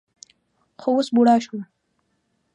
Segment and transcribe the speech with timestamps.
[0.79, 1.61] خو اوس بوډا شوم.